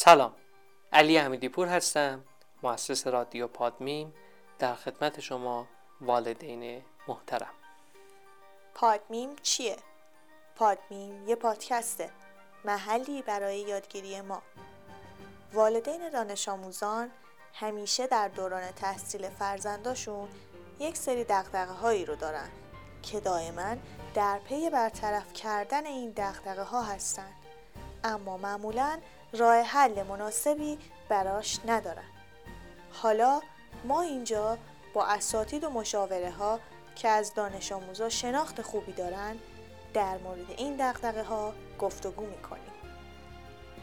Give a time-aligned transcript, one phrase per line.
[0.00, 0.34] سلام
[0.92, 2.24] علی حمیدی پور هستم
[2.62, 4.14] مؤسس رادیو پادمیم
[4.58, 5.66] در خدمت شما
[6.00, 7.50] والدین محترم.
[8.74, 9.76] پادمیم چیه؟
[10.56, 12.10] پادمیم یه پادکسته
[12.64, 14.42] محلی برای یادگیری ما.
[15.52, 17.10] والدین دانش آموزان
[17.54, 20.28] همیشه در دوران تحصیل فرزنداشون
[20.78, 22.48] یک سری دغدغه هایی رو دارن
[23.02, 23.76] که دائما
[24.14, 27.32] در پی برطرف کردن این دغدغه ها هستن.
[28.04, 28.98] اما معمولا
[29.32, 30.78] راه حل مناسبی
[31.08, 32.08] براش ندارن
[32.92, 33.40] حالا
[33.84, 34.58] ما اینجا
[34.94, 36.60] با اساتید و مشاوره ها
[36.96, 39.36] که از دانش آموزا شناخت خوبی دارن
[39.94, 42.72] در مورد این دغدغه ها گفتگو می‌کنیم.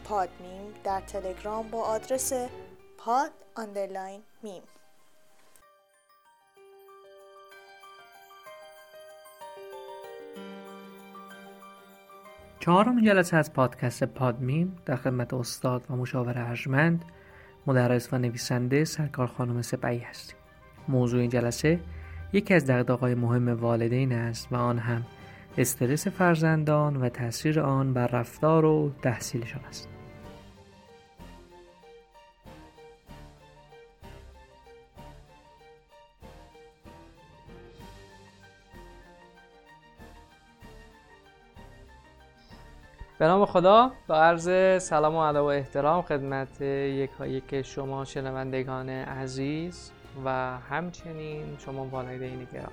[0.04, 2.32] پادمیم در تلگرام با آدرس
[2.98, 4.62] پاد underline میم.
[12.66, 17.04] چهارم جلسه از پادکست پادمیم در خدمت استاد و مشاور ارجمند
[17.66, 20.36] مدرس و نویسنده سرکار خانم سپعی هستیم.
[20.88, 21.80] موضوع این جلسه
[22.32, 25.02] یکی از دقدقای مهم والدین است و آن هم
[25.58, 29.95] استرس فرزندان و تاثیر آن بر رفتار و تحصیلشان است.
[43.18, 44.48] به نام خدا با عرض
[44.82, 49.92] سلام و ادب و احترام خدمت یک یک شما شنوندگان عزیز
[50.24, 52.72] و همچنین شما والدین گرام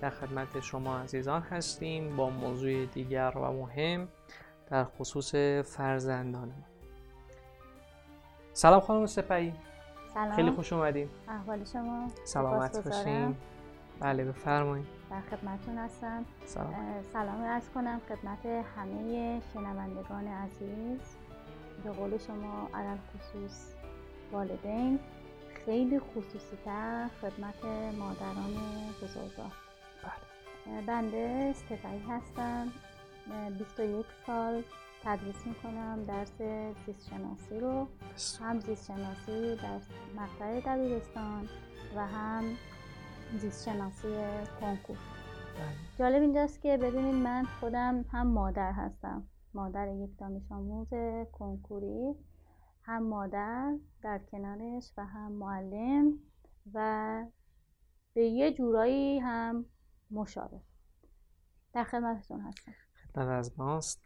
[0.00, 4.08] در خدمت شما عزیزان هستیم با موضوع دیگر و مهم
[4.70, 6.52] در خصوص فرزندان
[8.52, 9.54] سلام خانم سپایی
[10.14, 10.36] سلام.
[10.36, 11.08] خیلی خوش اومدین.
[11.28, 12.08] احوال شما.
[12.24, 12.88] سلامت.
[12.88, 13.36] باشین.
[14.00, 14.86] بله بفرمایید.
[15.10, 16.24] در خدمتتون هستم.
[16.46, 16.74] سلام.
[17.12, 17.42] سلام.
[17.42, 21.00] عرض کنم خدمت همه شنوندگان عزیز.
[21.84, 23.72] به قول شما علل خصوص
[24.32, 24.98] والدین.
[25.66, 27.64] خیلی خصوصی تر خدمت
[27.98, 28.54] مادران
[29.02, 29.52] بزرگوار
[30.02, 30.82] بله.
[30.86, 32.72] بنده استفایی هستم.
[33.32, 34.62] اه، 21 سال
[35.04, 36.32] تدریس می‌کنم درس
[36.86, 37.86] زیست شناسی رو
[38.40, 39.78] هم زیست شناسی در
[40.16, 41.48] مقطع دبیرستان
[41.96, 42.44] و هم
[43.34, 44.08] زیست شناسی
[44.60, 44.96] کنکور.
[44.96, 45.74] بله.
[45.98, 49.28] جالب اینجاست که ببینید من خودم هم مادر هستم.
[49.54, 50.88] مادر یک دانش آموز
[51.32, 52.14] کنکوری
[52.82, 56.18] هم مادر در کنارش و هم معلم
[56.74, 57.24] و
[58.14, 59.64] به یه جورایی هم
[60.10, 60.60] مشاور.
[61.72, 62.72] در خدمتتون هستم.
[63.12, 64.05] خدمت از ماست.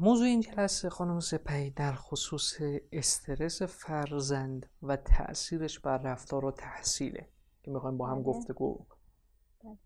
[0.00, 2.58] موضوع این جلسه خانم سپهی در خصوص
[2.92, 7.28] استرس فرزند و تأثیرش بر رفتار و تحصیله
[7.62, 8.24] که می‌خوایم با هم بله.
[8.24, 8.84] گفتگو.
[9.64, 9.76] بله.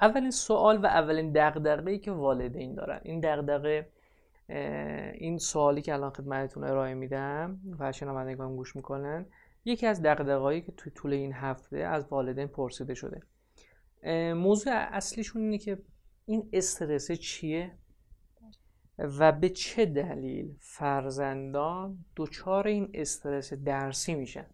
[0.00, 3.88] اولین سوال و اولین دغدغه‌ای که والدین دارن این دغدغه
[5.14, 9.26] این سوالی که الان خدمتتون ارائه میدم و شنوندگان گوش می‌کنن
[9.64, 13.22] یکی از دغدغه‌هایی که توی طول این هفته از والدین پرسیده شده
[14.34, 15.78] موضوع اصلیشون اینه که
[16.26, 17.72] این استرس چیه
[18.98, 24.46] و به چه دلیل فرزندان دچار این استرس درسی میشن؟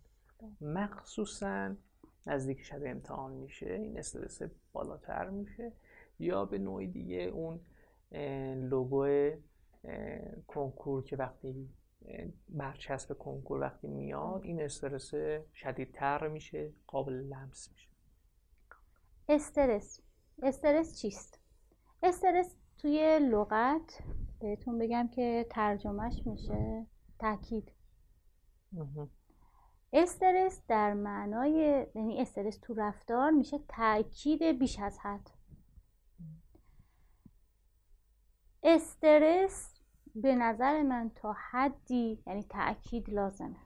[0.61, 1.75] مخصوصا
[2.27, 4.43] نزدیک شب امتحان میشه این استرس
[4.73, 5.73] بالاتر میشه
[6.19, 7.61] یا به نوعی دیگه اون
[8.69, 9.31] لوگو
[10.47, 11.69] کنکور که وقتی
[12.49, 15.15] برچسب کنکور وقتی میاد این استرس
[15.55, 17.89] شدیدتر میشه قابل لمس میشه.
[19.29, 20.01] استرس.
[20.43, 21.39] استرس چیست؟
[22.03, 23.99] استرس توی لغت
[24.43, 26.87] بهتون بگم که ترجمهش میشه
[27.19, 27.73] تاکید.
[29.93, 35.31] استرس در معنای یعنی استرس تو رفتار میشه تاکید بیش از حد.
[38.63, 39.81] استرس
[40.15, 43.61] به نظر من تا حدی یعنی تاکید لازمه.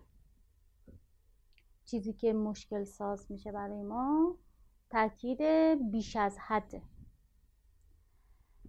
[1.85, 4.37] چیزی که مشکل ساز میشه برای ما
[4.91, 5.43] تاکید
[5.91, 6.83] بیش از حده.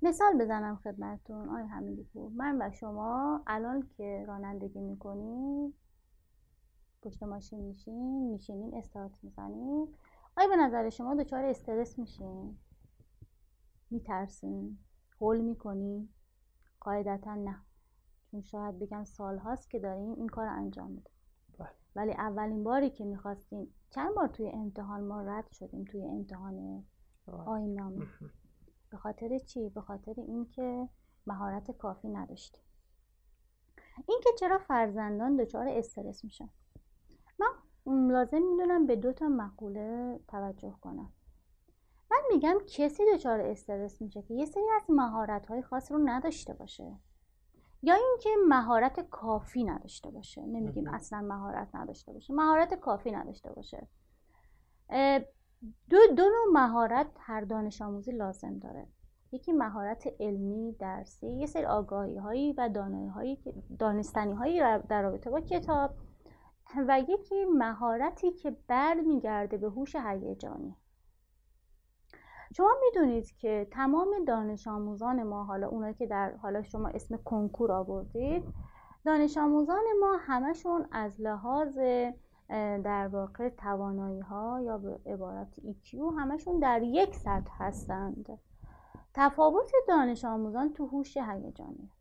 [0.08, 1.50] مثال بزنم خدمتتون.
[1.50, 5.74] آقای حمیدی پور من و شما الان که رانندگی می‌کنیم
[7.02, 9.96] پشت ماشین میشین میشینین استارت می‌زنین
[10.38, 12.58] آیا به نظر شما دچار استرس میشین
[13.92, 14.78] میترسین
[15.22, 16.10] هول می‌کنین
[16.80, 17.58] قاعدتا نه.
[18.32, 21.14] چون شاید بگم سال هاست که دارین این کار انجام میدین
[21.60, 21.70] بله.
[21.96, 26.84] ولی اولین باری که می‌خواستین چند بار توی امتحان ما رد شدیم؟ توی امتحان
[27.28, 28.32] مهم.
[28.90, 30.90] به خاطر چی؟ به خاطر اینکه
[31.28, 32.64] مهارت کافی نداشتیم.
[34.08, 36.50] اینکه چرا فرزندان دچار استرس میشن؟
[37.40, 37.48] من
[38.12, 41.14] لازم می‌دونم به دو تا مقوله توجه کنم.
[42.12, 46.54] من میگم کسی دچار استرس میشه که یه سری از مهارت های خاص رو نداشته
[46.54, 46.98] باشه.
[47.84, 50.42] یا اینکه مهارت کافی نداشته باشه.
[50.42, 52.34] نمیگیم اصلا مهارت نداشته باشه.
[52.34, 53.88] مهارت کافی نداشته باشه.
[55.90, 58.88] دو, دو نوع مهارت هر دانش آموزی لازم داره.
[59.32, 62.70] یکی مهارت علمی درسی یه سری آگاهی هایی و
[63.16, 63.40] هایی
[63.80, 64.60] دانستنی هایی
[64.90, 65.92] در رابطه با کتاب
[66.88, 70.76] و یکی مهارتی که برمیگرده به هوش هیجانی.
[72.54, 77.72] شما می‌دونید که تمام دانش آموزان ما حالا اونایی که در حالا شما اسم کنکور
[77.72, 78.44] آوردید
[79.06, 81.80] دانش آموزان ما همشون از لحاظ
[82.84, 88.40] در واقع توانایی ها یا به عبارت EQ همشون در یک سطح هستند.
[89.14, 91.92] تفاوت دانش آموزان تو هوش هیجانی.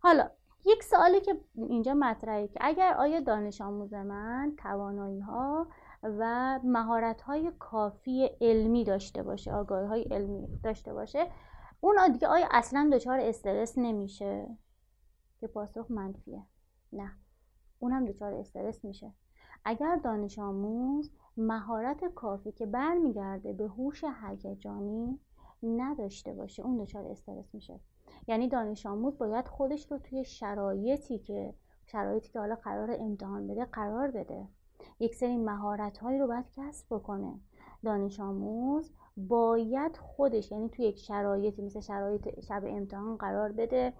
[0.00, 0.30] حالا
[0.66, 5.66] یک سوالی که اینجا مطرحه که اگر آیا دانش آموز من توانایی ها
[6.02, 11.30] و مهارت های کافی علمی داشته باشه آگاهی های علمی داشته باشه
[11.80, 14.48] اون دیگه آیا اصلا دچار استرس نمیشه؟
[15.40, 16.42] که پاسخ منفیه.
[16.92, 17.12] نه.
[17.78, 19.12] اونم دچار استرس میشه.
[19.64, 25.18] اگر دانش آموز مهارت کافی که برمیگرده به هوش هیجانی
[25.62, 27.80] نداشته باشه اون دچار استرس میشه.
[28.28, 31.54] یعنی دانش آموز باید خودش رو توی شرایطی که
[31.86, 34.48] شرایطی که حالا قرار امتحان بده قرار بده.
[35.00, 37.40] یک سری مهارت هایی رو باید کسب بکنه.
[37.84, 43.92] دانش آموز باید خودش یعنی توی یک شرایطی مثل شرایط شب امتحان قرار بده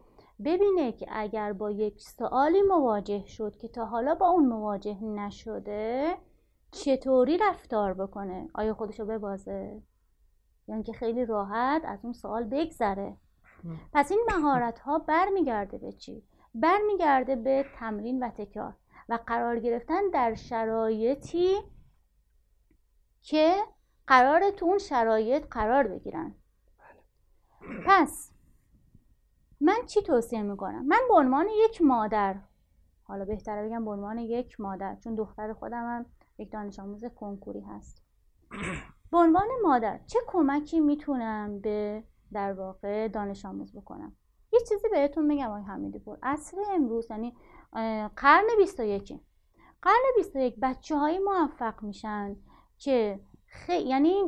[0.45, 6.17] ببینه که اگر با یک سوالی مواجه شد که تا حالا با اون مواجه نشده
[6.71, 9.83] چطوری رفتار بکنه؟ آیا خودش رو ببازه؟
[10.69, 13.17] یعنی که خیلی راحت از اون سوال بگذره.
[13.93, 16.23] پس این مهارت ها برمیگرده به چی؟
[16.55, 18.77] برمیگرده به تمرین و تکرار
[19.09, 21.55] و قرار گرفتن در شرایطی
[23.23, 23.55] که
[24.07, 26.35] قرار تو اون شرایط قرار بگیرن.
[27.87, 28.34] پس
[29.65, 32.37] من چی توصیه می‌کنم؟ من به عنوان یک مادر.
[33.03, 36.07] حالا بهتره بگم به عنوان یک مادر چون دختر خودم هم
[36.39, 38.03] یک دانش آموز کنکوری هست.
[39.13, 44.17] به عنوان مادر چه کمکی می‌تونم به در واقع دانش آموز بکنم؟
[44.53, 47.37] یه چیزی بهتون میگم آقای حمیدی پور عصر امروز یعنی
[48.17, 49.21] قرن 21
[49.83, 52.37] قرن 21 بچه های موفق میشن
[52.79, 53.79] که خی...
[53.79, 54.23] یعنی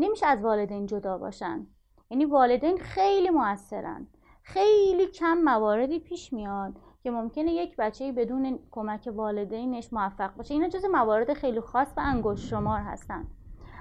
[0.00, 1.66] نمیشه از والدین جدا باشن.
[2.10, 4.06] یعنی والدین خیلی موثرن.
[4.48, 6.72] خیلی کم مواردی پیش میاد
[7.02, 10.54] که ممکنه یک بچه بدون کمک والدینش موفق باشه.
[10.54, 13.26] اینا جز موارد خیلی خاص و انگشت شمار هستن.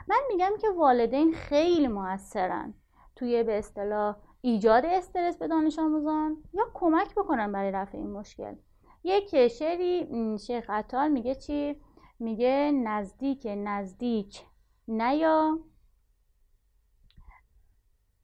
[0.08, 2.74] من میگم که والدین خیلی موثرن.
[3.16, 8.56] توی به اصطلاح ایجاد استرس به دانش آموزان یا کمک بکنن برای رفع این مشکل.
[9.04, 11.82] یک شعری شیخ عطال میگه چی؟
[12.20, 14.46] میگه نزدیک نزدیک
[14.88, 15.60] نیا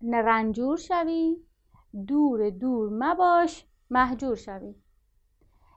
[0.01, 1.37] رنجور شوی
[2.07, 4.75] دور دور مباش محجور شوی.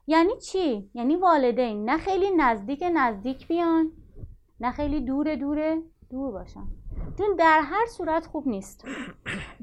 [0.07, 3.93] یعنی چی؟ یعنی والدین نه خیلی نزدیک نزدیک بیان
[4.61, 6.67] نه خیلی دور دور دور باشن.
[7.19, 8.85] چون در هر صورت خوب نیست.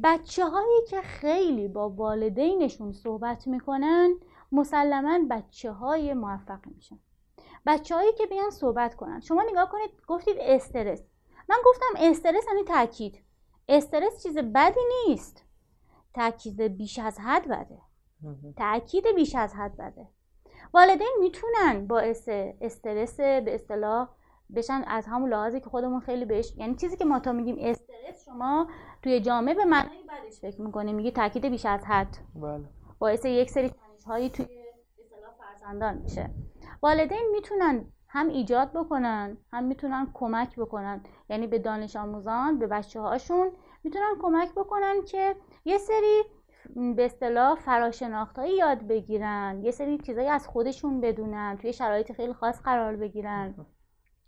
[0.03, 4.15] بچه هایی که خیلی با والدینشون صحبت می‌کنن
[4.51, 6.99] مسلما بچه های موفق میشن.
[7.65, 9.19] بچه هایی که بیان صحبت کنن.
[9.19, 11.03] شما نگاه کنید گفتید استرس.
[11.49, 13.23] من گفتم استرس یعنی تاکید
[13.67, 15.43] استرس چیز بدی نیست.
[16.13, 17.77] تاکید بیش از حد بده.
[18.57, 20.07] تاکید بیش از حد بده.
[20.73, 22.29] والدین می‌تونن باعث
[22.61, 24.09] استرس به اصطلاح
[24.55, 28.25] بشن از همون لحاظی که خودمون خیلی بهش یعنی چیزی که ما تا میگیم استرس
[28.25, 28.67] شما
[29.01, 32.17] توی جامعه به معنای بعدش فکر می‌کنه میگه تاکید بیش از حد.
[32.35, 32.63] بله.
[32.99, 33.71] باعث یک سری
[34.07, 36.29] هایی توی اصطلاح فرزندان میشه.
[36.81, 41.03] والدین می‌تونن هم ایجاد بکنن هم می‌تونن کمک بکنن.
[41.29, 43.51] یعنی به دانش آموزان به بچه هاشون
[43.83, 46.23] می‌تونن کمک بکنن که یه سری
[46.95, 52.61] به اصطلاح فراشناختهایی یاد بگیرن یه سری چیزایی از خودشون بدونن توی شرایط خیلی خاص
[52.61, 53.65] قرار بگیرن.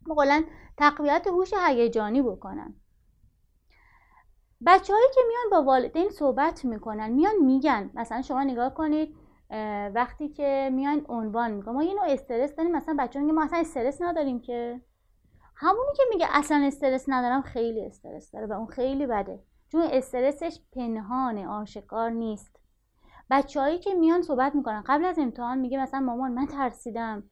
[0.08, 0.44] مقلا
[0.78, 2.76] تقویت هوش هیجانی بکنن.
[4.66, 7.92] بچههایی که میان با والدین صحبت می‌کنن میان میگن.
[7.94, 9.16] مثلا شما نگاه کنید
[9.96, 11.74] وقتی که میان عنوان می‌کنن.
[11.74, 12.72] ما یه نوع استرس داریم.
[12.72, 14.82] مثلا بچه میگه ما اصلا استرس نداریم که.
[15.56, 19.44] همونی که میگه اصلا استرس ندارم خیلی استرس داره و اون خیلی بده.
[19.76, 22.60] چون استرسش پنهانه آشکار نیست.
[23.32, 24.84] بچههایی که میان صحبت می‌کنن.
[24.86, 27.24] قبل از امتحان میگه مثلا مامان من ترسیدم.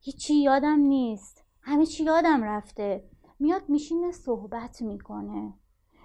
[0.00, 1.44] هیچی یادم نیست.
[1.62, 3.04] همه چی یادم رفته.
[3.38, 5.54] میاد میشینه صحبت می‌کنه.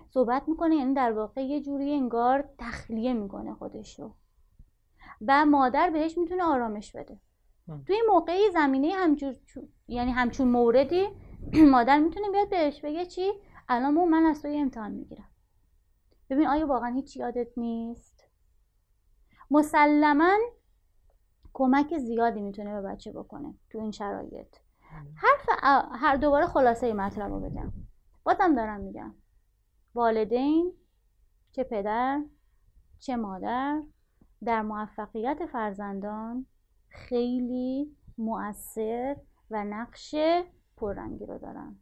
[0.09, 4.13] صحبت می‌کنه یعنی در واقع یه جوری انگار تخلیه می‌کنه خودش رو
[5.27, 7.19] و مادر بهش می‌تونه آرامش بده.
[7.87, 9.35] توی موقعی زمینه همچون
[9.87, 11.07] یعنی همچون موردی
[11.71, 13.33] مادر می‌تونه بیاد بهش بگه چی؟
[13.69, 15.29] الان من از توی امتحان می‌گیرم.
[16.29, 18.23] ببین آیا واقعا هیچ یادت نیست؟
[19.51, 20.37] مسلما
[21.53, 24.55] کمک زیادی می‌تونه به بچه بکنه تو این شرایط.
[25.15, 25.49] حرف
[25.91, 27.73] هر دوباره خلاصه مطلب رو بگم.
[28.23, 29.15] بازم دارم میگم.
[29.95, 30.73] والدین
[31.51, 32.23] چه پدر
[32.99, 33.81] چه مادر
[34.43, 36.45] در موفقیت فرزندان
[36.89, 39.15] خیلی مؤثر
[39.51, 40.15] و نقش
[40.77, 41.79] پررنگی رو دارن.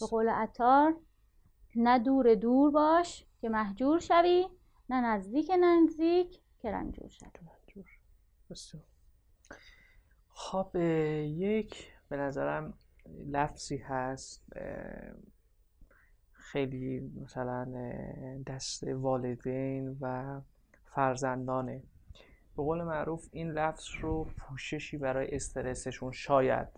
[0.00, 0.96] به قول عطار
[1.76, 4.46] نه دور دور باش که محجور شوی
[4.90, 8.80] نه نزدیک نزدیک که رنجور شوی.
[10.28, 10.76] خب
[11.24, 12.74] یک به نظرم
[13.26, 14.46] لفظی هست
[16.32, 17.66] خیلی مثلا
[18.46, 20.40] دست والدین و
[20.94, 21.82] فرزندانه
[22.56, 26.68] به قول معروف این لفظ رو پوششی برای استرسشون شاید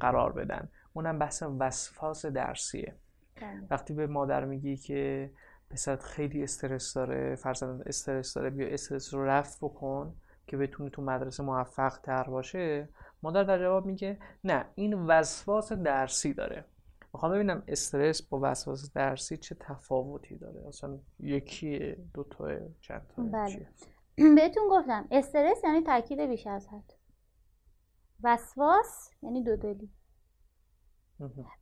[0.00, 0.68] قرار بدن.
[0.92, 2.94] اونم بحث وسواس درسیه.
[3.40, 3.66] بله.
[3.70, 5.30] وقتی به مادر میگی که
[5.70, 10.14] پسرت خیلی استرس داره فرزند استرس داره بیا استرس رو رفت بکن
[10.46, 12.88] که بتونه تو مدرسه موفق تر باشه.
[13.22, 16.64] مادر در جواب میگه نه این وسواس درسی داره.
[17.14, 22.48] می‌خوام ببینم استرس با وسواس درسی چه تفاوتی داره؟ اصلا یکی دو تا
[22.80, 23.68] چند تا بله.
[24.36, 26.92] بهتون گفتم استرس یعنی تاکید بیش از حد.
[28.22, 29.90] وسواس یعنی دودلی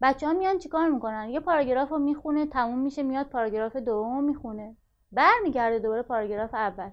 [0.02, 4.76] بچه ها میان چیکار می‌کنن؟ یه پاراگراف رو می‌خونه تموم میشه میاد پاراگراف دوم می‌خونه.
[5.12, 6.90] برمیگرده دوباره پاراگراف اول.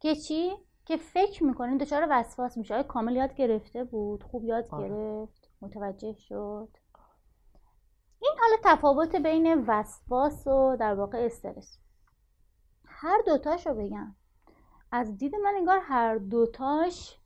[0.00, 0.52] که چی؟
[0.84, 2.74] که فکر می‌کنه دچار وسواس میشه.
[2.74, 4.88] آیا کامل یاد گرفته بود؟ خوب یاد آره.
[4.88, 6.68] گرفت؟ متوجه شد؟
[8.20, 11.78] این حالا تفاوت بین وسواس و در واقع استرس.
[12.86, 14.16] هر دوتاش رو بگم.
[14.92, 17.18] از دید من انگار هر دوتاش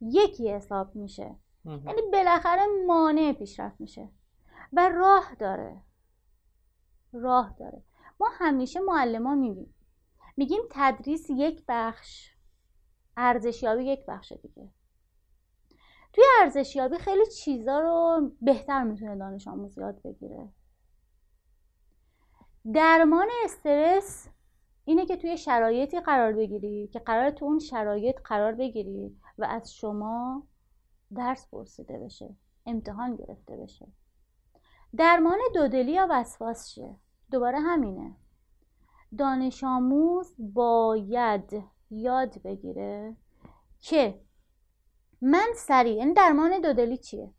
[0.00, 1.36] یکی حساب میشه.
[1.66, 4.08] یعنی بالاخره مانع پیشرفت میشه.
[4.72, 5.82] و راه داره.
[7.12, 7.82] راه داره.
[8.20, 9.74] ما همیشه معلم ها میگیم.
[10.36, 12.30] میگیم تدریس یک بخش
[13.16, 14.68] ارزشیابی یک بخش دیگه.
[16.12, 20.48] توی ارزشیابی خیلی چیزا رو بهتر می‌تونه دانش آموز یاد بگیره.
[22.74, 24.28] درمان استرس
[24.84, 29.74] اینه که توی شرایطی قرار بگیری که قرار تو اون شرایط قرار بگیری و از
[29.74, 30.46] شما
[31.14, 32.36] درس پرسیده بشه
[32.66, 33.86] امتحان گرفته بشه.
[34.96, 36.96] درمان دودلی یا وسواس چیه؟
[37.30, 38.16] دوباره همینه.
[39.18, 43.16] دانش آموز باید یاد بگیره
[43.78, 44.20] که
[45.20, 47.34] من سریع این یعنی درمان دودلی چیه؟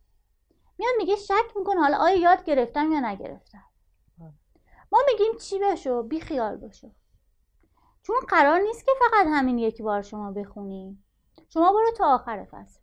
[0.77, 3.63] میاد میگه شک می‌کنه حالا آیا یاد گرفتم یا نگرفتم.
[4.91, 6.91] ما میگیم چی بشو؟ بی خیال بشو.
[8.01, 11.03] چون قرار نیست که فقط همین یک بار شما بخونی.
[11.49, 12.79] شما برو تا آخر فصل.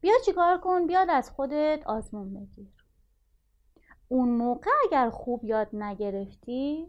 [0.00, 2.84] بیا چیکار کن؟ بیاد از خودت آزمون بگیر.
[4.08, 6.86] اون موقع اگر خوب یاد نگرفتی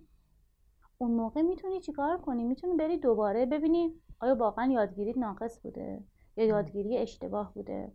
[0.97, 6.03] اون موقع می‌تونی چیکار کنی؟ می‌تونی بری دوباره ببینی آیا واقعا یادگیریت ناقص بوده
[6.37, 7.91] یا یادگیری اشتباه بوده.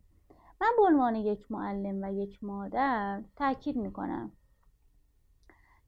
[0.61, 4.33] من به عنوان یک معلم و یک مادر تاکید می‌کنم.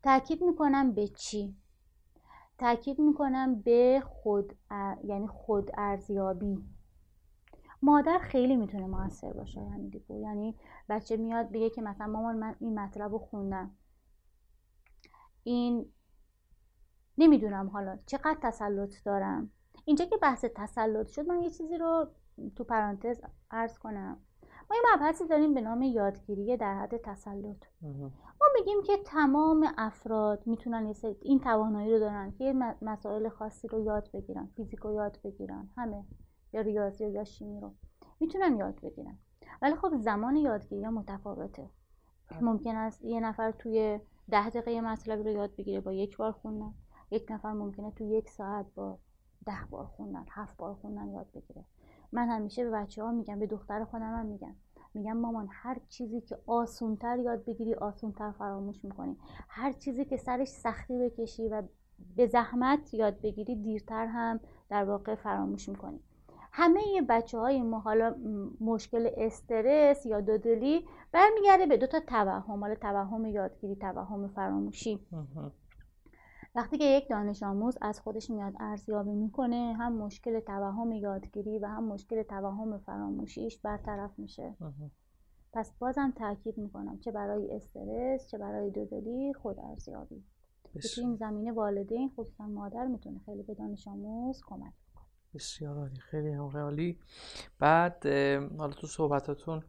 [0.02, 1.56] تاکید می‌کنم به چی؟
[2.58, 4.56] تاکید می‌کنم به خود
[5.04, 6.64] یعنی خود ارزیابی
[7.82, 10.56] مادر خیلی می‌تونه موثر باشه یعنی دیگه یعنی
[10.88, 13.70] بچه میاد بگه که مثلا مامان من این مطلب رو خوندم.
[15.44, 15.92] این
[17.18, 19.50] نمی‌دونم حالا چقدر تسلط دارم.
[19.84, 22.06] اینجا که بحث تسلط شد من یه چیزی رو
[22.56, 23.20] تو پرانتز
[23.50, 24.18] عرض کنم.
[24.70, 27.64] ما یه مبحثی داریم به نام یادگیری در حد تسلط.
[28.40, 34.10] ما میگیم که تمام افراد می‌تونن این توانایی رو دارن که مسائل خاصی رو یاد
[34.14, 36.04] بگیرن فیزیک رو یاد بگیرن همه.
[36.52, 37.72] یا ریاضی یا شیمی رو.
[38.20, 39.18] می‌تونن یاد بگیرن
[39.62, 41.70] ولی خب زمان یادگیری متفاوته.
[42.40, 46.74] ممکن است یه نفر توی ده دقیقه مطلب رو یاد بگیره با یک بار خوندن.
[47.10, 48.98] یک نفر ممکنه توی یک ساعت با
[49.46, 51.64] ده بار خوندن هفت بار خوندن یاد بگیره.
[52.12, 54.54] من همیشه به بچه ها میگم به دختر خودم هم میگم.
[54.94, 59.16] میگم مامان هر چیزی که آسونتر یاد بگیری آسونتر فراموش می‌کنی.
[59.48, 61.62] هر چیزی که سرش سختی بکشی و
[62.16, 66.00] به زحمت یاد بگیری دیرتر هم در واقع فراموش می‌کنی.
[66.54, 68.14] همه بچه های ما حالا
[68.60, 75.06] مشکل استرس یا دودلی برمیگرده به دو تا توهم حالا توهم یادگیری توهم فراموشی.
[76.54, 81.66] وقتی که یک دانش آموز از خودش میاد ارزیابی می‌کنه هم مشکل توهم یادگیری و
[81.66, 84.56] هم مشکل توهم فراموشیش برطرف میشه.
[85.52, 90.24] پس بازم تاکید می‌کنم چه برای استرس چه برای دودلی خود ارزیابی.
[90.94, 94.72] تو این زمینه والدین خصوصا مادر می‌تونه خیلی به دانش آموز کمک
[95.34, 96.98] بسیار عالی خیلی هم عالی.
[97.58, 98.06] بعد
[98.58, 99.62] حالا تو صحبتاتون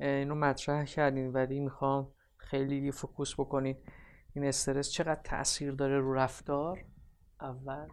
[0.00, 3.76] اینو مطرح کردین ولی می‌خوام خیلی فوکوس بکنین.
[4.34, 6.84] این استرس چقدر تاثیر داره رو رفتار؟
[7.40, 7.88] اول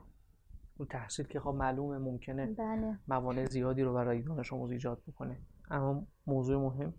[0.77, 2.99] اون تحصیل که خب معلومه ممکنه بله.
[3.07, 5.37] موانع زیادی رو برای دانش آموز ایجاد بکنه.
[5.69, 6.93] اما موضوع مهم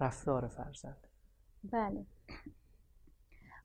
[0.00, 1.06] رفتار فرزند.
[1.64, 2.06] بله.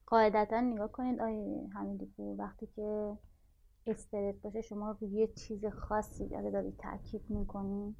[0.05, 1.69] قاعدتا نگاه کنید آیه
[2.17, 3.17] پور وقتی که
[3.89, 7.95] استرس باشه شما روی یه چیز خاصی داره داری تاکید می‌کنی.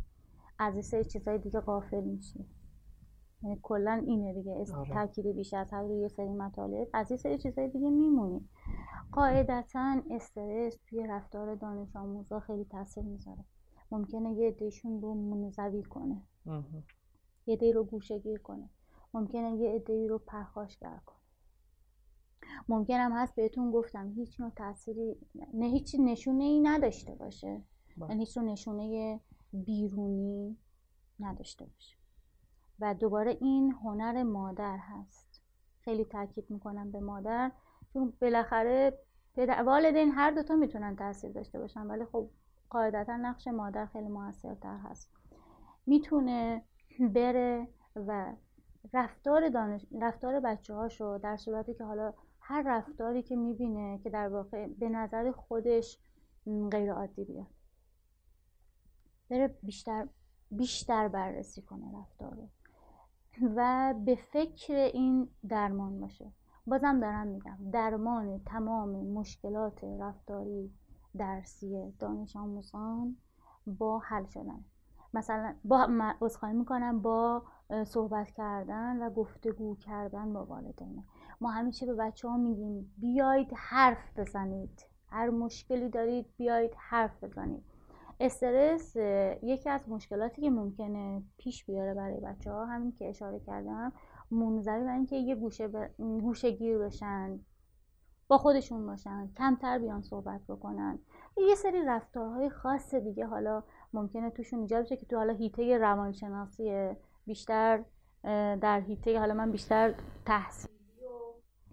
[0.59, 2.45] از یه سری چیزهای دیگه غافل میشی.
[3.43, 4.93] یعنی کلا اینه دیگه است- آره.
[4.93, 6.87] تاکید بیش از حد روی یه سری مطالب.
[6.93, 8.49] از یه سری چیزهای دیگه میمونی.
[9.11, 13.45] قاعدتا استرس توی رفتار دانش آموزا خیلی تاثیر می‌ذاره.
[13.91, 16.21] ممکنه یه عدهشون رو منزوی کنه.
[17.47, 18.69] یه عده‌ای رو گوشه‌گیر کنه.
[19.13, 21.18] ممکنه یه عده‌ای رو پرخاشگر کنه.
[22.67, 25.15] ممکن هم هست بهتون گفتم هیچ نوع تأثیری
[25.53, 27.61] نه هیچ نشونه ای نداشته باشه.
[27.97, 29.19] یعنی هیچ نشونه
[29.53, 30.57] بیرونی
[31.19, 31.97] نداشته باشه.
[32.79, 35.41] و دوباره این هنر مادر هست.
[35.81, 37.51] خیلی تاکید می‌کنم به مادر
[37.93, 38.99] چون بالاخره
[39.35, 42.29] پدر والدین هر دوتا می‌تونن تاثیر داشته باشن ولی خب
[42.69, 45.11] قاعدتا نقش مادر خیلی موثرتر هست.
[45.85, 46.63] می‌تونه
[46.99, 48.33] بره و
[48.93, 52.13] رفتار دانش رفتار بچه هاشو در صورتی که حالا
[52.49, 55.97] هر رفتاری که می‌بینه که در واقع به نظر خودش
[56.71, 57.47] غیر عادی بیاد.
[59.29, 60.07] بره بیشتر
[60.51, 62.37] بیشتر بررسی کنه رفتار
[63.55, 66.31] و به فکر این درمان باشه.
[66.67, 70.73] بازم دارم میگم درمان تمام مشکلات رفتاری
[71.17, 73.17] درسی دانش آموزان
[73.67, 74.65] با حل شدن
[75.13, 76.15] مثلا با من
[76.53, 77.43] می‌کنم با
[77.85, 81.03] صحبت کردن و گفتگو کردن با والدین
[81.41, 82.93] ما همیشه به بچه ها میگیم.
[82.97, 84.85] بیایید حرف بزنید.
[85.07, 87.63] هر مشکلی دارید بیایید حرف بزنید.
[88.19, 88.95] استرس
[89.43, 93.93] یکی از مشکلاتی که ممکنه پیش بیاره برای بچه ها همین که اشاره کردم
[94.31, 95.89] منظوی بر اینکه یه گوشه, ب...
[95.97, 97.39] گوشه گیر بشن
[98.27, 100.99] با خودشون باشن کمتر بیان صحبت بکنن.
[101.37, 103.63] یه سری رفتارهای خاص دیگه حالا
[103.93, 106.89] ممکنه توشون ایجاد بشه که تو حالا هیته روانشناسی
[107.25, 107.83] بیشتر
[108.61, 109.93] در هیته حالا من بیشتر
[110.25, 110.78] تحصیلی و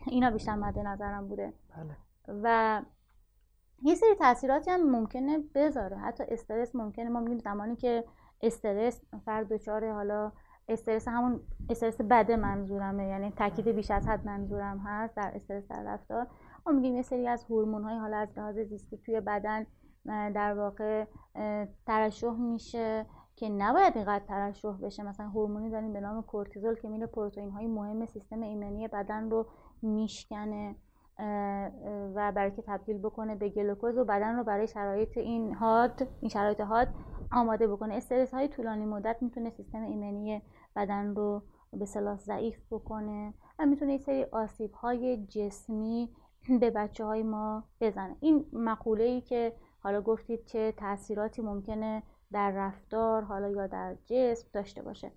[0.07, 1.53] اینا بیشتر مد نظرم بوده.
[1.77, 1.97] بله.
[2.43, 2.83] و
[3.83, 5.97] یه سری تاثیراتی هم ممکنه بذاره.
[5.97, 7.09] حتی استرس ممکنه.
[7.09, 8.05] ما میگیم زمانی که
[8.43, 10.33] استرس فرد دچار حالا
[10.69, 11.41] استرس همون
[11.71, 13.09] استرس بده منظورمه.
[13.09, 16.27] یعنی تاکید بیش از حد منظورم هست در استرس در رفتار.
[16.67, 19.67] ما میگیم یه سری از هورمون های حالا از لحاظ زیستی توی بدن
[20.35, 21.05] در واقع
[21.87, 25.03] ترشح میشه که نباید اینقدر ترشح بشه.
[25.03, 29.47] مثلا هورمونی داریم به نام کورتیزول که میره پروتئین های مهم سیستم ایمنی بدن رو
[29.83, 30.77] میشکنه
[32.15, 36.29] و برای که تبدیل بکنه به گلوکوز و بدن رو برای شرایط این حاد این
[36.29, 36.89] شرایط حاد
[37.33, 37.95] آماده بکنه.
[37.95, 40.43] استرس های طولانی مدت می‌تونه سیستم ایمنی
[40.77, 46.11] بدن رو به صلاح ضعیف بکنه و می‌تونه یه سری آسیب های جسمی
[46.61, 48.17] به بچه های ما بزنه.
[48.21, 54.49] این مقوله ای که حالا گفتید چه تاثیراتی ممکنه در رفتار حالا یا در جسم
[54.53, 55.13] داشته باشه.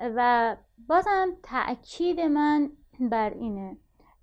[0.00, 0.56] و
[0.88, 3.76] بازم تأکید من بر اینه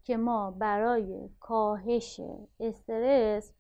[0.04, 2.22] که ما برای کاهش
[2.60, 3.54] استرس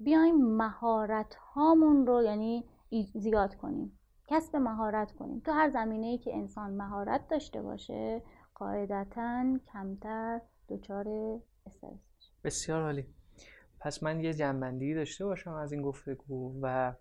[0.00, 2.64] بیایم مهارت هامون رو یعنی
[3.14, 5.40] زیاد کنیم کسب مهارت کنیم.
[5.40, 8.22] تو هر زمینه ای که انسان مهارت داشته باشه
[8.54, 11.08] قاعدتا کمتر دچار
[11.66, 12.32] استرس میشه.
[12.44, 13.06] بسیار عالی.
[13.80, 16.94] پس من یه جنبندی داشته باشم از این گفتگو و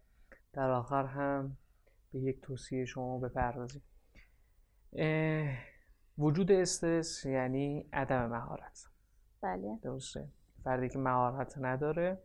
[0.54, 1.58] در آخر هم
[2.12, 3.84] به یک توصیه شما بپردازیم.
[6.18, 8.88] وجود استرس یعنی عدم مهارت.
[9.42, 9.80] بله.
[9.82, 10.28] درسته.
[10.64, 12.18] فردی که مهارت نداره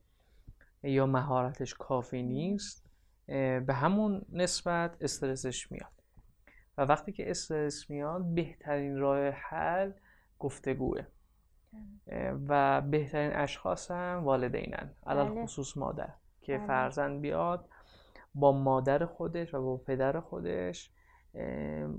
[0.82, 2.84] یا مهارتش کافی نیست
[3.66, 5.92] به همون نسبت استرسش میاد.
[6.78, 9.92] و وقتی که استرس میاد بهترین راه حل
[10.38, 11.02] گفتگوه.
[12.48, 15.44] و بهترین اشخاص هم والدینن علل بله.
[15.44, 16.66] خصوص مادر که بله.
[16.66, 17.68] فرزند بیاد
[18.34, 20.90] با مادر خودش و با پدر خودش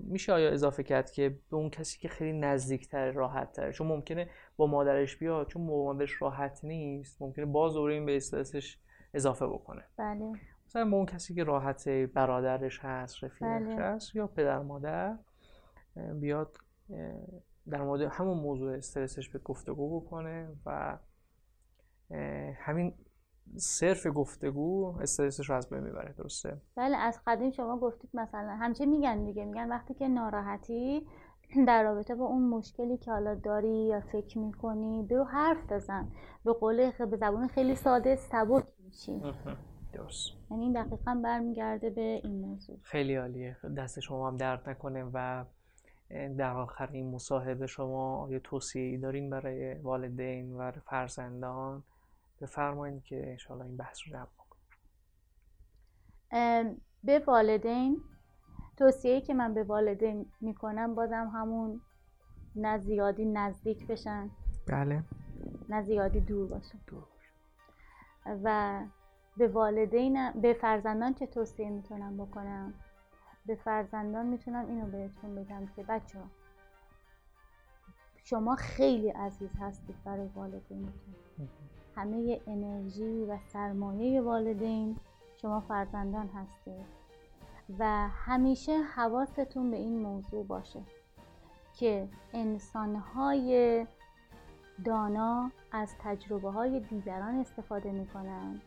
[0.04, 4.30] میشه آیا اضافه کرد که به اون کسی که خیلی نزدیکتر راحت تره چون ممکنه
[4.58, 8.78] با مادرش بیاد چون با مادرش راحت نیست ممکنه باز دوره این به استرسش
[9.14, 9.84] اضافه بکنه.
[9.98, 10.32] بله.
[10.66, 13.76] مثلا با اون کسی که راحت برادرش هست رفیقش بله.
[13.76, 15.18] هست یا پدر مادر
[16.20, 16.58] بیاد
[17.70, 20.98] در مورد همون موضوع استرسش به گفتگو بکنه و
[22.56, 22.94] همین
[23.58, 28.86] صرف گفتگو استرسش رو از بین می‌بره درسته؟ بله از قدیم شما گفتید مثلا همچه
[28.86, 31.08] میگن دیگه میگن وقتی که ناراحتی
[31.68, 36.08] در رابطه با اون مشکلی که حالا داری یا فکر می‌کنی برو حرف بزن.
[36.46, 39.22] به قول به زبون خیلی ساده سبک میشی
[39.94, 40.30] درست.
[40.52, 42.78] یعنی این دقیقا برمیگرده به این موضوع.
[42.82, 43.58] خیلی عالیه.
[43.78, 45.46] دست شما هم درد نکنه و
[46.38, 51.84] در آخر این مصاحبه شما یه توصیه دارین برای والدین و فرزندان.
[52.44, 54.28] بفرمایید که انشالله این بحث رو جمع
[57.04, 58.02] به والدین
[58.78, 61.82] توصیه‌ای که من به والدین می‌کنم بازم همون
[62.56, 64.30] نه زیادی نزدیک بشن.
[64.68, 65.04] بله.
[65.70, 66.80] نه زیادی دور باشن.
[66.88, 67.04] دور
[68.26, 68.80] و
[69.38, 72.74] به والدین به فرزندان چه توصیه می‌تونم بکنم؟
[73.46, 76.26] به فرزندان می‌تونم اینو بهتون بگم که بچه ها
[78.24, 81.16] شما خیلی عزیز هستید برای والدینتون.
[81.96, 84.98] همه انرژی و سرمایه والدین
[85.42, 86.86] شما فرزندان هستید
[87.80, 90.80] و همیشه حواستون به این موضوع باشه
[91.74, 93.86] که انسانهای
[94.86, 98.62] دانا از تجربه های دیگران استفاده می‌کنن.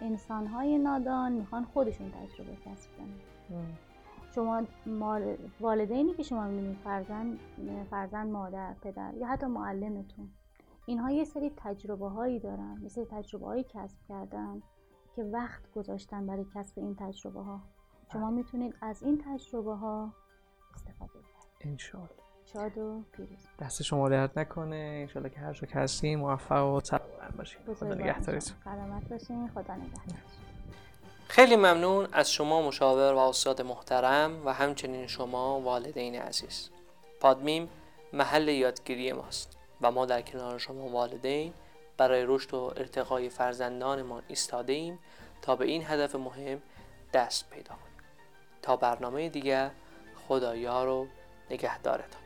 [0.00, 3.76] انسانهای نادان می‌خوان خودشون تجربه کسب کنن.
[4.34, 4.62] شما
[5.60, 7.38] والدینی که شما می‌بینید فرزند
[7.90, 10.30] فرزند مادر پدر یا حتی معلمتون
[10.86, 14.62] اینها یه سری تجربه هایی دارن یه سری تجربه هایی کسب کردن
[15.16, 17.60] که وقت گذاشتن برای کسب این تجربه ها
[18.12, 18.36] شما بله.
[18.36, 20.12] می‌تونید از این تجربه ها
[20.74, 21.70] استفاده کنید.
[21.72, 22.08] انشالله
[22.44, 23.46] شاد و پیروز.
[23.58, 24.76] دست شما درد نکنه.
[24.76, 28.56] انشالله که هر جا که هستیم موفق و سلامت باشیم خدا نگهدارتون.
[28.64, 29.48] سلامت باشین.
[29.48, 30.18] خدا نگهدار.
[31.28, 36.70] خیلی ممنون از شما مشاور و استاد محترم و همچنین شما والدین عزیز.
[37.20, 37.68] پادمیم
[38.12, 39.61] محل یادگیری ماست.
[39.82, 41.54] و ما در کنار شما والدین
[41.96, 44.98] برای رشد و ارتقای فرزندانمان ایستاده ایم
[45.42, 46.62] تا به این هدف مهم
[47.12, 48.08] دست پیدا کنیم.
[48.62, 49.70] تا برنامه دیگر
[50.28, 51.06] خدایا رو
[51.50, 52.21] نگهدارتان.